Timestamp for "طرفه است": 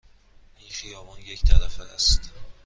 1.45-2.33